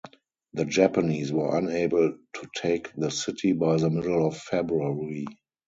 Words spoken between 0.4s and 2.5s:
The Japanese were unable to